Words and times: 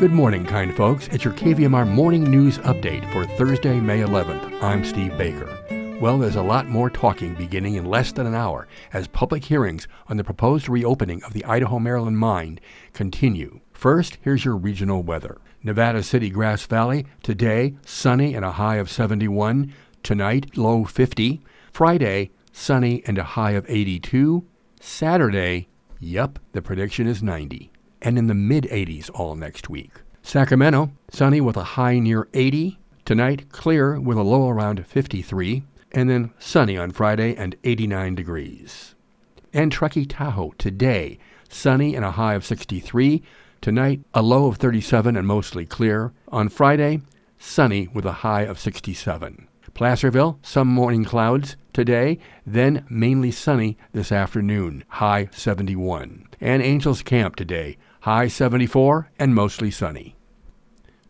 Good 0.00 0.12
morning, 0.12 0.46
kind 0.46 0.74
folks. 0.74 1.08
It's 1.08 1.24
your 1.24 1.34
KVMR 1.34 1.86
morning 1.86 2.24
news 2.24 2.56
update 2.60 3.12
for 3.12 3.26
Thursday, 3.26 3.78
May 3.78 3.98
11th. 3.98 4.62
I'm 4.62 4.82
Steve 4.82 5.14
Baker. 5.18 5.98
Well, 6.00 6.18
there's 6.18 6.36
a 6.36 6.42
lot 6.42 6.66
more 6.68 6.88
talking 6.88 7.34
beginning 7.34 7.74
in 7.74 7.84
less 7.84 8.10
than 8.10 8.26
an 8.26 8.34
hour 8.34 8.66
as 8.94 9.08
public 9.08 9.44
hearings 9.44 9.86
on 10.08 10.16
the 10.16 10.24
proposed 10.24 10.70
reopening 10.70 11.22
of 11.22 11.34
the 11.34 11.44
Idaho 11.44 11.78
Maryland 11.78 12.16
mine 12.16 12.60
continue. 12.94 13.60
First, 13.74 14.16
here's 14.22 14.42
your 14.42 14.56
regional 14.56 15.02
weather. 15.02 15.36
Nevada 15.62 16.02
City, 16.02 16.30
Grass 16.30 16.64
Valley, 16.64 17.04
today, 17.22 17.74
sunny 17.84 18.34
and 18.34 18.42
a 18.42 18.52
high 18.52 18.76
of 18.76 18.88
71. 18.88 19.74
Tonight, 20.02 20.56
low 20.56 20.86
50. 20.86 21.42
Friday, 21.74 22.30
sunny 22.52 23.02
and 23.04 23.18
a 23.18 23.22
high 23.22 23.50
of 23.50 23.66
82. 23.68 24.46
Saturday, 24.80 25.68
yep, 25.98 26.38
the 26.52 26.62
prediction 26.62 27.06
is 27.06 27.22
90 27.22 27.70
and 28.02 28.18
in 28.18 28.26
the 28.26 28.34
mid 28.34 28.64
80s 28.64 29.10
all 29.14 29.36
next 29.36 29.68
week. 29.68 29.92
Sacramento, 30.22 30.90
sunny 31.10 31.40
with 31.40 31.56
a 31.56 31.64
high 31.64 31.98
near 31.98 32.28
80. 32.34 32.78
Tonight, 33.04 33.50
clear 33.50 33.98
with 33.98 34.18
a 34.18 34.22
low 34.22 34.48
around 34.48 34.86
53. 34.86 35.64
And 35.92 36.08
then 36.08 36.32
sunny 36.38 36.76
on 36.76 36.92
Friday 36.92 37.34
and 37.34 37.56
89 37.64 38.14
degrees. 38.14 38.94
And 39.52 39.72
Truckee, 39.72 40.06
Tahoe, 40.06 40.52
today, 40.58 41.18
sunny 41.48 41.96
and 41.96 42.04
a 42.04 42.12
high 42.12 42.34
of 42.34 42.44
63. 42.44 43.22
Tonight, 43.60 44.00
a 44.14 44.22
low 44.22 44.46
of 44.46 44.56
37 44.56 45.16
and 45.16 45.26
mostly 45.26 45.66
clear. 45.66 46.12
On 46.28 46.48
Friday, 46.48 47.00
sunny 47.38 47.88
with 47.88 48.06
a 48.06 48.12
high 48.12 48.42
of 48.42 48.60
67. 48.60 49.48
Placerville, 49.74 50.38
some 50.42 50.68
morning 50.68 51.04
clouds 51.04 51.56
today, 51.72 52.18
then 52.46 52.84
mainly 52.88 53.30
sunny 53.30 53.78
this 53.92 54.12
afternoon, 54.12 54.84
high 54.88 55.28
71. 55.32 56.26
And 56.40 56.62
Angels 56.62 57.02
Camp 57.02 57.36
today, 57.36 57.76
high 58.00 58.28
74 58.28 59.10
and 59.18 59.34
mostly 59.34 59.70
sunny. 59.70 60.16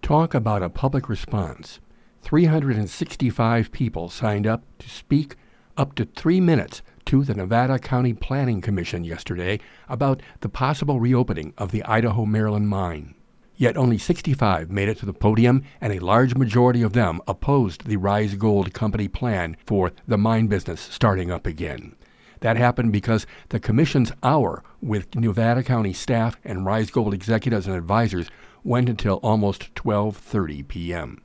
Talk 0.00 0.32
about 0.32 0.62
a 0.62 0.70
public 0.70 1.08
response. 1.08 1.80
365 2.22 3.70
people 3.72 4.08
signed 4.08 4.46
up 4.46 4.64
to 4.78 4.88
speak 4.88 5.36
up 5.76 5.94
to 5.94 6.06
three 6.06 6.40
minutes 6.40 6.82
to 7.04 7.24
the 7.24 7.34
Nevada 7.34 7.78
County 7.78 8.14
Planning 8.14 8.62
Commission 8.62 9.04
yesterday 9.04 9.60
about 9.88 10.22
the 10.40 10.48
possible 10.48 10.98
reopening 10.98 11.52
of 11.58 11.72
the 11.72 11.84
Idaho 11.84 12.24
Maryland 12.24 12.68
mine. 12.68 13.14
Yet 13.54 13.76
only 13.76 13.98
65 13.98 14.70
made 14.70 14.88
it 14.88 14.98
to 14.98 15.06
the 15.06 15.12
podium, 15.12 15.64
and 15.80 15.92
a 15.92 15.98
large 15.98 16.36
majority 16.36 16.80
of 16.80 16.92
them 16.92 17.20
opposed 17.26 17.84
the 17.86 17.96
Rise 17.96 18.34
Gold 18.34 18.72
Company 18.72 19.08
plan 19.08 19.56
for 19.66 19.92
the 20.06 20.16
mine 20.16 20.46
business 20.46 20.80
starting 20.80 21.30
up 21.30 21.46
again. 21.46 21.96
That 22.40 22.56
happened 22.56 22.92
because 22.92 23.26
the 23.48 23.60
commission's 23.60 24.12
hour 24.22 24.62
with 24.80 25.14
Nevada 25.14 25.62
County 25.62 25.92
staff 25.92 26.36
and 26.44 26.64
Rise 26.64 26.90
Gold 26.90 27.14
executives 27.14 27.66
and 27.66 27.76
advisors 27.76 28.28
went 28.64 28.88
until 28.88 29.16
almost 29.16 29.74
12:30 29.74 30.68
p.m. 30.68 31.22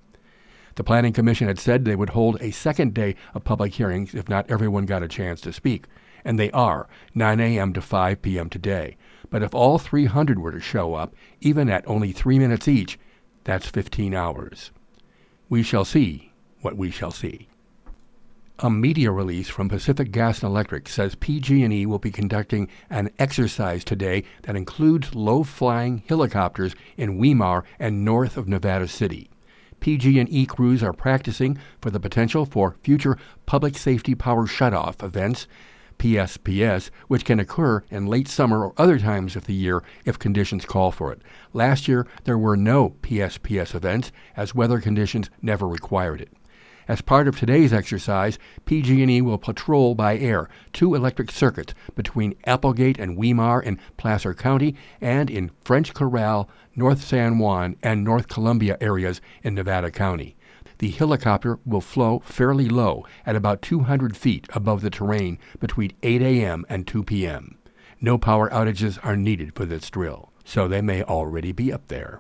The 0.75 0.83
Planning 0.83 1.13
Commission 1.13 1.47
had 1.47 1.59
said 1.59 1.85
they 1.85 1.95
would 1.95 2.11
hold 2.11 2.41
a 2.41 2.51
second 2.51 2.93
day 2.93 3.15
of 3.35 3.43
public 3.43 3.75
hearings 3.75 4.15
if 4.15 4.27
not 4.27 4.49
everyone 4.49 4.85
got 4.87 5.03
a 5.03 5.07
chance 5.07 5.39
to 5.41 5.53
speak, 5.53 5.85
and 6.25 6.39
they 6.39 6.49
are 6.51 6.87
9 7.13 7.39
a.m. 7.39 7.73
to 7.73 7.81
5 7.81 8.21
p.m. 8.21 8.49
today. 8.49 8.97
But 9.29 9.43
if 9.43 9.53
all 9.53 9.77
300 9.77 10.39
were 10.39 10.51
to 10.51 10.59
show 10.59 10.95
up, 10.95 11.13
even 11.41 11.69
at 11.69 11.87
only 11.87 12.11
3 12.11 12.39
minutes 12.39 12.67
each, 12.67 12.97
that's 13.43 13.67
15 13.67 14.15
hours. 14.15 14.71
We 15.49 15.61
shall 15.61 15.85
see 15.85 16.31
what 16.61 16.77
we 16.77 16.89
shall 16.89 17.11
see. 17.11 17.49
A 18.63 18.69
media 18.69 19.11
release 19.11 19.49
from 19.49 19.67
Pacific 19.67 20.13
Gas 20.13 20.41
and 20.41 20.49
Electric 20.49 20.87
says 20.87 21.15
PG&E 21.15 21.85
will 21.85 21.99
be 21.99 22.11
conducting 22.11 22.69
an 22.89 23.09
exercise 23.19 23.83
today 23.83 24.23
that 24.43 24.55
includes 24.55 25.13
low-flying 25.13 26.01
helicopters 26.07 26.73
in 26.95 27.17
Weimar 27.17 27.65
and 27.77 28.05
north 28.05 28.37
of 28.37 28.47
Nevada 28.47 28.87
City. 28.87 29.29
PG&E 29.81 30.45
crews 30.45 30.81
are 30.81 30.93
practicing 30.93 31.57
for 31.81 31.91
the 31.91 31.99
potential 31.99 32.45
for 32.45 32.77
future 32.83 33.17
public 33.45 33.77
safety 33.77 34.15
power 34.15 34.47
shutoff 34.47 35.03
events, 35.03 35.45
PSPS, 35.99 36.89
which 37.09 37.25
can 37.25 37.41
occur 37.41 37.83
in 37.89 38.07
late 38.07 38.29
summer 38.29 38.63
or 38.63 38.73
other 38.77 38.97
times 38.97 39.35
of 39.35 39.45
the 39.45 39.53
year 39.53 39.83
if 40.05 40.17
conditions 40.17 40.63
call 40.63 40.89
for 40.89 41.11
it. 41.11 41.21
Last 41.51 41.89
year 41.89 42.07
there 42.23 42.37
were 42.37 42.55
no 42.55 42.91
PSPS 43.01 43.75
events 43.75 44.13
as 44.37 44.55
weather 44.55 44.79
conditions 44.79 45.29
never 45.41 45.67
required 45.67 46.21
it. 46.21 46.31
As 46.87 47.01
part 47.01 47.27
of 47.27 47.39
today's 47.39 47.71
exercise, 47.71 48.37
PG&E 48.65 49.21
will 49.21 49.37
patrol 49.37 49.95
by 49.95 50.17
air 50.17 50.49
two 50.73 50.95
electric 50.95 51.31
circuits 51.31 51.73
between 51.95 52.35
Applegate 52.45 52.99
and 52.99 53.17
Weimar 53.17 53.61
in 53.61 53.79
Placer 53.95 54.33
County 54.33 54.75
and 54.99 55.29
in 55.29 55.51
French 55.63 55.93
Corral, 55.93 56.49
North 56.75 57.03
San 57.03 57.39
Juan, 57.39 57.77
and 57.81 58.03
North 58.03 58.27
Columbia 58.27 58.77
areas 58.81 59.21
in 59.43 59.55
Nevada 59.55 59.91
County. 59.91 60.35
The 60.79 60.89
helicopter 60.89 61.59
will 61.65 61.81
flow 61.81 62.19
fairly 62.25 62.67
low 62.67 63.05
at 63.25 63.37
about 63.37 63.61
200 63.61 64.17
feet 64.17 64.47
above 64.53 64.81
the 64.81 64.89
terrain 64.89 65.39
between 65.59 65.93
8 66.03 66.21
a.m. 66.21 66.65
and 66.67 66.85
2 66.85 67.03
p.m. 67.03 67.57
No 68.01 68.17
power 68.17 68.49
outages 68.49 68.99
are 69.05 69.15
needed 69.15 69.55
for 69.55 69.65
this 69.65 69.89
drill, 69.89 70.33
so 70.43 70.67
they 70.67 70.81
may 70.81 71.01
already 71.03 71.53
be 71.53 71.71
up 71.71 71.87
there. 71.87 72.19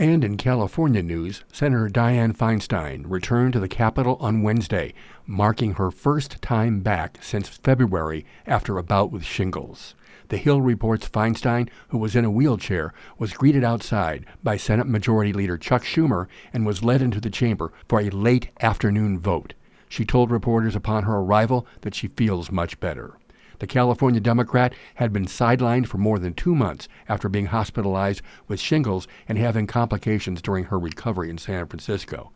And 0.00 0.22
in 0.22 0.36
California 0.36 1.02
news, 1.02 1.42
Senator 1.52 1.88
Dianne 1.88 2.36
Feinstein 2.36 3.02
returned 3.08 3.52
to 3.54 3.58
the 3.58 3.66
Capitol 3.66 4.16
on 4.20 4.44
Wednesday, 4.44 4.94
marking 5.26 5.74
her 5.74 5.90
first 5.90 6.40
time 6.40 6.82
back 6.82 7.18
since 7.20 7.48
February 7.48 8.24
after 8.46 8.78
a 8.78 8.84
bout 8.84 9.10
with 9.10 9.24
shingles. 9.24 9.96
The 10.28 10.36
Hill 10.36 10.60
reports 10.60 11.08
Feinstein, 11.08 11.68
who 11.88 11.98
was 11.98 12.14
in 12.14 12.24
a 12.24 12.30
wheelchair, 12.30 12.94
was 13.18 13.32
greeted 13.32 13.64
outside 13.64 14.24
by 14.40 14.56
Senate 14.56 14.86
Majority 14.86 15.32
Leader 15.32 15.58
Chuck 15.58 15.82
Schumer 15.82 16.28
and 16.52 16.64
was 16.64 16.84
led 16.84 17.02
into 17.02 17.20
the 17.20 17.28
chamber 17.28 17.72
for 17.88 18.00
a 18.00 18.10
late 18.10 18.50
afternoon 18.60 19.18
vote. 19.18 19.54
She 19.88 20.04
told 20.04 20.30
reporters 20.30 20.76
upon 20.76 21.02
her 21.04 21.16
arrival 21.16 21.66
that 21.80 21.96
she 21.96 22.06
feels 22.06 22.52
much 22.52 22.78
better. 22.78 23.18
The 23.58 23.66
California 23.66 24.20
Democrat 24.20 24.72
had 24.96 25.12
been 25.12 25.26
sidelined 25.26 25.86
for 25.86 25.98
more 25.98 26.18
than 26.18 26.34
two 26.34 26.54
months 26.54 26.88
after 27.08 27.28
being 27.28 27.46
hospitalized 27.46 28.22
with 28.46 28.60
shingles 28.60 29.08
and 29.28 29.36
having 29.36 29.66
complications 29.66 30.40
during 30.40 30.64
her 30.64 30.78
recovery 30.78 31.28
in 31.28 31.38
San 31.38 31.66
Francisco. 31.66 32.30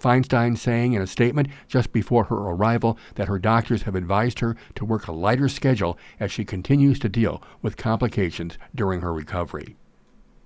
Feinstein 0.00 0.58
saying 0.58 0.92
in 0.92 1.00
a 1.00 1.06
statement 1.06 1.48
just 1.68 1.92
before 1.92 2.24
her 2.24 2.36
arrival 2.36 2.98
that 3.14 3.28
her 3.28 3.38
doctors 3.38 3.82
have 3.82 3.94
advised 3.94 4.40
her 4.40 4.56
to 4.74 4.84
work 4.84 5.06
a 5.06 5.12
lighter 5.12 5.48
schedule 5.48 5.96
as 6.18 6.32
she 6.32 6.44
continues 6.44 6.98
to 6.98 7.08
deal 7.08 7.42
with 7.62 7.76
complications 7.76 8.58
during 8.74 9.00
her 9.00 9.14
recovery. 9.14 9.76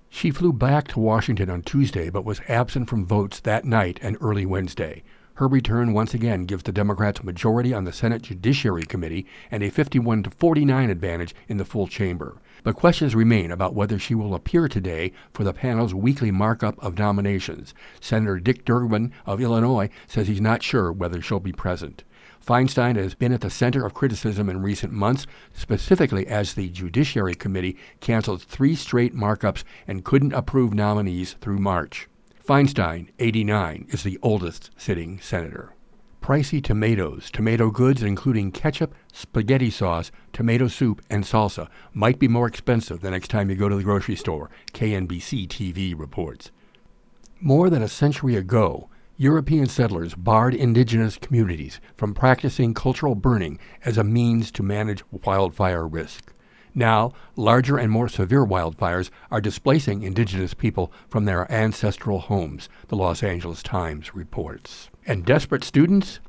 She 0.09 0.31
flew 0.31 0.53
back 0.53 0.87
to 0.89 0.99
Washington 0.99 1.49
on 1.49 1.63
Tuesday 1.63 2.09
but 2.09 2.25
was 2.25 2.41
absent 2.47 2.89
from 2.89 3.05
votes 3.05 3.39
that 3.41 3.65
night 3.65 3.99
and 4.01 4.17
early 4.21 4.45
Wednesday. 4.45 5.03
Her 5.39 5.47
return 5.47 5.93
once 5.93 6.13
again 6.13 6.43
gives 6.43 6.63
the 6.63 6.73
Democrats 6.73 7.21
a 7.21 7.25
majority 7.25 7.73
on 7.73 7.85
the 7.85 7.93
Senate 7.93 8.23
Judiciary 8.23 8.83
Committee 8.83 9.25
and 9.49 9.63
a 9.63 9.69
51 9.69 10.23
to 10.23 10.31
49 10.31 10.89
advantage 10.89 11.33
in 11.47 11.55
the 11.55 11.63
full 11.63 11.87
chamber. 11.87 12.35
But 12.61 12.75
questions 12.75 13.15
remain 13.15 13.49
about 13.49 13.73
whether 13.73 13.97
she 13.97 14.13
will 14.13 14.35
appear 14.35 14.67
today 14.67 15.13
for 15.31 15.45
the 15.45 15.53
panel's 15.53 15.93
weekly 15.93 16.29
markup 16.29 16.77
of 16.83 16.97
nominations. 16.97 17.73
Senator 18.01 18.37
Dick 18.37 18.65
Durbin 18.65 19.13
of 19.25 19.39
Illinois 19.39 19.89
says 20.07 20.27
he's 20.27 20.41
not 20.41 20.61
sure 20.61 20.91
whether 20.91 21.21
she'll 21.21 21.39
be 21.39 21.53
present. 21.53 22.03
Feinstein 22.45 22.97
has 22.97 23.15
been 23.15 23.31
at 23.31 23.39
the 23.39 23.49
center 23.49 23.85
of 23.85 23.93
criticism 23.93 24.49
in 24.49 24.61
recent 24.61 24.91
months, 24.91 25.25
specifically 25.53 26.27
as 26.27 26.53
the 26.53 26.67
Judiciary 26.67 27.33
Committee 27.33 27.77
canceled 28.01 28.41
three 28.41 28.75
straight 28.75 29.15
markups 29.15 29.63
and 29.87 30.03
couldn't 30.03 30.33
approve 30.33 30.73
nominees 30.73 31.37
through 31.39 31.59
March. 31.59 32.09
Feinstein, 32.49 33.09
89, 33.19 33.85
is 33.89 34.01
the 34.01 34.17
oldest 34.23 34.71
sitting 34.75 35.19
senator. 35.19 35.75
Pricey 36.19 36.63
tomatoes, 36.63 37.29
tomato 37.29 37.69
goods 37.69 38.01
including 38.01 38.51
ketchup, 38.51 38.95
spaghetti 39.13 39.69
sauce, 39.69 40.09
tomato 40.33 40.67
soup, 40.67 40.99
and 41.11 41.23
salsa 41.23 41.67
might 41.93 42.17
be 42.17 42.27
more 42.27 42.47
expensive 42.47 43.01
the 43.01 43.11
next 43.11 43.27
time 43.27 43.51
you 43.51 43.55
go 43.55 43.69
to 43.69 43.75
the 43.75 43.83
grocery 43.83 44.15
store, 44.15 44.49
KNBC 44.73 45.47
TV 45.47 45.93
reports. 45.95 46.49
More 47.39 47.69
than 47.69 47.83
a 47.83 47.87
century 47.87 48.35
ago, 48.35 48.89
European 49.15 49.67
settlers 49.67 50.15
barred 50.15 50.55
indigenous 50.55 51.19
communities 51.19 51.79
from 51.97 52.15
practicing 52.15 52.73
cultural 52.73 53.13
burning 53.13 53.59
as 53.85 53.95
a 53.95 54.03
means 54.03 54.49
to 54.53 54.63
manage 54.63 55.03
wildfire 55.11 55.87
risk. 55.87 56.33
Now, 56.75 57.13
larger 57.35 57.77
and 57.77 57.91
more 57.91 58.07
severe 58.07 58.45
wildfires 58.45 59.09
are 59.31 59.41
displacing 59.41 60.03
indigenous 60.03 60.53
people 60.53 60.91
from 61.09 61.25
their 61.25 61.51
ancestral 61.51 62.19
homes, 62.19 62.69
the 62.87 62.95
Los 62.95 63.23
Angeles 63.23 63.63
Times 63.63 64.13
reports. 64.13 64.89
And 65.05 65.25
desperate 65.25 65.63
students? 65.63 66.19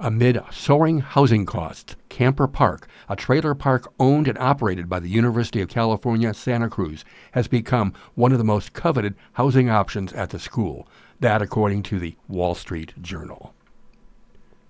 Amid 0.00 0.40
soaring 0.52 1.00
housing 1.00 1.44
costs, 1.44 1.96
Camper 2.08 2.46
Park, 2.46 2.86
a 3.08 3.16
trailer 3.16 3.56
park 3.56 3.92
owned 3.98 4.28
and 4.28 4.38
operated 4.38 4.88
by 4.88 5.00
the 5.00 5.08
University 5.08 5.60
of 5.60 5.68
California, 5.68 6.32
Santa 6.32 6.70
Cruz, 6.70 7.04
has 7.32 7.48
become 7.48 7.92
one 8.14 8.30
of 8.30 8.38
the 8.38 8.44
most 8.44 8.72
coveted 8.72 9.16
housing 9.32 9.68
options 9.68 10.12
at 10.12 10.30
the 10.30 10.38
school. 10.38 10.86
That 11.18 11.42
according 11.42 11.82
to 11.84 11.98
the 11.98 12.14
Wall 12.28 12.54
Street 12.54 12.94
Journal. 13.02 13.54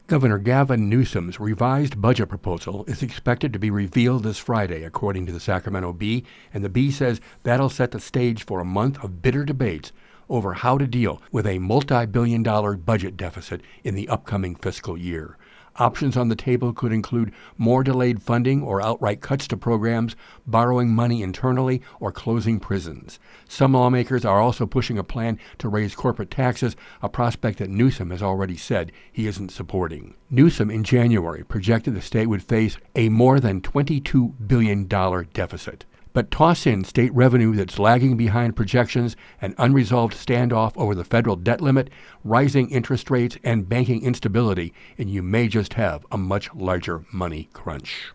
Governor 0.09 0.39
Gavin 0.39 0.89
Newsom's 0.89 1.39
revised 1.39 2.01
budget 2.01 2.31
proposal 2.31 2.83
is 2.87 3.03
expected 3.03 3.53
to 3.53 3.59
be 3.59 3.71
revealed 3.71 4.23
this 4.23 4.39
Friday, 4.39 4.83
according 4.83 5.27
to 5.27 5.33
the 5.33 5.39
Sacramento 5.39 5.93
Bee, 5.93 6.25
and 6.55 6.65
the 6.65 6.71
Bee 6.71 6.91
says 6.91 7.21
that'll 7.43 7.69
set 7.69 7.91
the 7.91 8.01
stage 8.01 8.47
for 8.47 8.59
a 8.59 8.65
month 8.65 9.05
of 9.05 9.21
bitter 9.21 9.45
debates 9.45 9.93
over 10.29 10.55
how 10.55 10.79
to 10.79 10.87
deal 10.87 11.23
with 11.33 11.47
a 11.47 11.59
multi 11.59 12.07
billion 12.07 12.43
dollar 12.43 12.77
budget 12.77 13.17
deficit 13.17 13.63
in 13.85 13.95
the 13.95 14.09
upcoming 14.09 14.55
fiscal 14.55 14.97
year. 14.97 15.37
Options 15.79 16.17
on 16.17 16.29
the 16.29 16.35
table 16.35 16.73
could 16.73 16.93
include 16.93 17.33
more 17.57 17.85
delayed 17.85 18.21
funding 18.21 18.63
or 18.63 18.83
outright 18.83 19.21
cuts 19.21 19.47
to 19.47 19.57
programs, 19.57 20.17
borrowing 20.45 20.89
money 20.91 21.23
internally, 21.23 21.81
or 22.01 22.11
closing 22.11 22.59
prisons. 22.59 23.21
Some 23.49 23.75
lawmakers 23.75 24.25
are 24.25 24.41
also 24.41 24.67
pushing 24.67 24.99
a 24.99 25.05
plan 25.05 25.39
to 25.59 25.69
raise 25.69 25.95
corporate 25.95 26.33
taxes, 26.33 26.75
a 27.01 27.09
prospect 27.09 27.61
that 27.61 27.71
Newsom 27.71 28.11
has 28.11 28.25
already 28.25 28.57
said 28.57 28.91
he 29.13 29.29
isn't 29.29 29.53
supporting. 29.53 30.17
Newsom 30.31 30.69
in 30.69 30.83
January 30.83 31.45
projected 31.45 31.95
the 31.95 32.03
state 32.03 32.27
would 32.27 32.43
face 32.43 32.77
a 32.97 33.09
more 33.09 33.39
than 33.39 33.61
$22 33.61 34.35
billion 34.49 34.89
deficit. 34.89 35.85
But 36.13 36.31
toss 36.31 36.67
in 36.67 36.85
state 36.85 37.13
revenue 37.15 37.55
that's 37.55 37.79
lagging 37.79 38.17
behind 38.17 38.57
projections, 38.57 39.17
an 39.41 39.55
unresolved 39.59 40.15
standoff 40.15 40.73
over 40.77 40.95
the 40.95 41.05
federal 41.05 41.37
debt 41.37 41.61
limit, 41.61 41.91
rising 42.25 42.71
interest 42.71 43.11
rates, 43.11 43.37
and 43.45 43.69
banking 43.69 44.03
instability, 44.03 44.73
and 44.97 45.11
you 45.11 45.23
may 45.23 45.49
just 45.49 45.75
have 45.75 46.07
a 46.11 46.19
much 46.19 46.53
larger 46.55 47.05
money 47.13 47.49
crunch. 47.53 48.13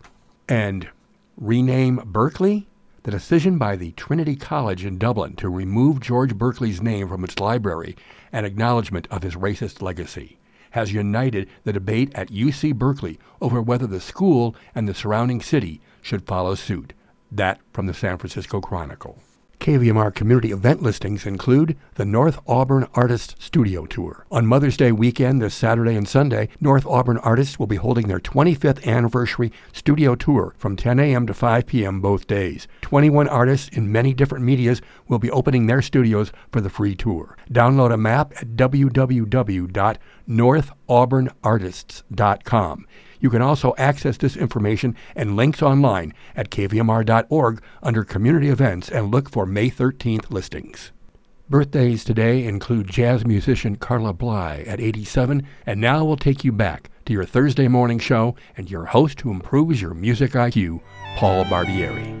And 0.48 0.88
rename 1.36 2.02
Berkeley? 2.04 2.66
The 3.04 3.10
decision 3.10 3.58
by 3.58 3.76
the 3.76 3.92
Trinity 3.92 4.34
College 4.34 4.84
in 4.84 4.96
Dublin 4.96 5.36
to 5.36 5.50
remove 5.50 6.00
George 6.00 6.34
Berkeley's 6.36 6.80
name 6.80 7.06
from 7.08 7.22
its 7.22 7.38
library, 7.38 7.96
an 8.32 8.46
acknowledgement 8.46 9.06
of 9.10 9.22
his 9.22 9.34
racist 9.34 9.82
legacy, 9.82 10.38
has 10.70 10.92
united 10.92 11.48
the 11.64 11.72
debate 11.72 12.10
at 12.14 12.30
UC 12.30 12.74
Berkeley 12.74 13.18
over 13.42 13.60
whether 13.60 13.86
the 13.86 14.00
school 14.00 14.56
and 14.74 14.88
the 14.88 14.94
surrounding 14.94 15.42
city 15.42 15.82
should 16.00 16.26
follow 16.26 16.54
suit. 16.54 16.94
That 17.34 17.58
from 17.72 17.86
the 17.86 17.94
San 17.94 18.16
Francisco 18.16 18.60
Chronicle. 18.60 19.18
KVMR 19.58 20.14
community 20.14 20.52
event 20.52 20.82
listings 20.82 21.26
include 21.26 21.76
the 21.94 22.04
North 22.04 22.38
Auburn 22.46 22.86
Artists 22.94 23.34
Studio 23.44 23.86
Tour. 23.86 24.24
On 24.30 24.46
Mother's 24.46 24.76
Day 24.76 24.92
weekend, 24.92 25.42
this 25.42 25.54
Saturday 25.54 25.96
and 25.96 26.06
Sunday, 26.06 26.48
North 26.60 26.86
Auburn 26.86 27.18
Artists 27.18 27.58
will 27.58 27.66
be 27.66 27.76
holding 27.76 28.06
their 28.06 28.20
25th 28.20 28.86
anniversary 28.86 29.50
studio 29.72 30.14
tour 30.14 30.54
from 30.58 30.76
10 30.76 31.00
a.m. 31.00 31.26
to 31.26 31.34
5 31.34 31.66
p.m. 31.66 32.00
both 32.00 32.28
days. 32.28 32.68
21 32.82 33.26
artists 33.26 33.68
in 33.76 33.90
many 33.90 34.14
different 34.14 34.44
medias 34.44 34.80
will 35.08 35.18
be 35.18 35.30
opening 35.30 35.66
their 35.66 35.82
studios 35.82 36.30
for 36.52 36.60
the 36.60 36.70
free 36.70 36.94
tour. 36.94 37.36
Download 37.50 37.92
a 37.92 37.96
map 37.96 38.32
at 38.36 38.56
www.northauburnartists.com. 40.88 42.86
You 43.20 43.30
can 43.30 43.42
also 43.42 43.74
access 43.78 44.16
this 44.18 44.36
information 44.36 44.96
and 45.16 45.36
links 45.36 45.62
online 45.62 46.12
at 46.36 46.50
kvmr.org 46.50 47.62
under 47.82 48.04
Community 48.04 48.50
Events 48.50 48.90
and 48.90 49.10
look 49.10 49.30
for 49.30 49.46
May 49.46 49.70
13th 49.70 50.30
listings. 50.30 50.92
Birthdays 51.48 52.04
today 52.04 52.44
include 52.44 52.90
jazz 52.90 53.26
musician 53.26 53.76
Carla 53.76 54.12
Bley 54.14 54.64
at 54.66 54.80
87, 54.80 55.46
and 55.66 55.80
now 55.80 56.04
we'll 56.04 56.16
take 56.16 56.42
you 56.42 56.52
back 56.52 56.90
to 57.04 57.12
your 57.12 57.24
Thursday 57.26 57.68
morning 57.68 57.98
show 57.98 58.34
and 58.56 58.70
your 58.70 58.86
host 58.86 59.20
who 59.20 59.30
improves 59.30 59.80
your 59.80 59.92
music 59.94 60.32
IQ, 60.32 60.80
Paul 61.16 61.44
Barbieri. 61.44 62.13